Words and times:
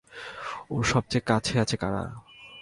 ওর 0.71 0.83
সবচেয়ে 0.83 1.27
কাছে 1.27 1.53
আছে 1.59 1.75
কারা? 1.77 2.03